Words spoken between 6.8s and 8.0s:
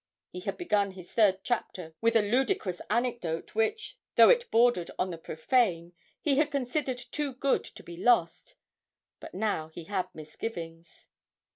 too good to be